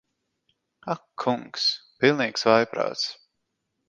Ak 0.93 1.03
kungs. 1.23 1.67
Pilnīgs 2.01 2.47
vājprāts. 2.51 3.05